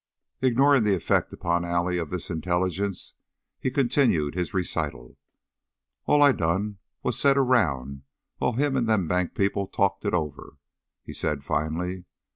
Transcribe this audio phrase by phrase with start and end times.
[0.41, 3.13] Ignoring the effect upon Allie of this intelligence,
[3.59, 5.19] he continued his recital.
[6.07, 8.01] "All I done was set around
[8.39, 10.57] while him an' them bank people talked it over,"
[11.03, 12.05] he said, finally.